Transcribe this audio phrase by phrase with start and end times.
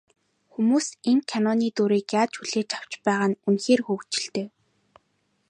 [0.51, 4.47] Хүмүүс энэ киноны дүрийг яаж хүлээж авч байгаа нь үнэхээр хөгжилтэй.